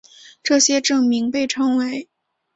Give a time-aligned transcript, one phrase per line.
[0.41, 2.09] 这些证明被称为。